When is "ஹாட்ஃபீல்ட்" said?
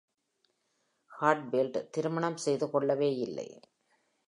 1.11-1.89